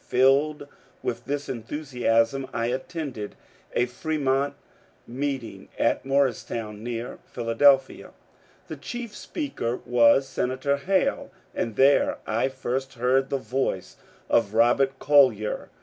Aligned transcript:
Filled 0.07 0.67
with 1.03 1.25
this 1.25 1.47
enthusiasm, 1.47 2.47
I 2.55 2.65
attended 2.71 3.35
a 3.73 3.85
Fremont 3.85 4.55
meeting 5.05 5.69
at 5.77 6.03
Morristown, 6.03 6.83
near 6.83 7.19
Philadelphia. 7.23 8.09
The 8.67 8.77
chief 8.77 9.15
speaker 9.15 9.79
was 9.85 10.27
Sen 10.27 10.49
ator 10.51 10.77
Hale, 10.79 11.29
and 11.53 11.75
there 11.75 12.17
I 12.25 12.49
first 12.49 12.95
heard 12.95 13.29
the 13.29 13.37
voice 13.37 13.97
of 14.27 14.55
Robert 14.55 14.97
Collyer. 14.97 15.69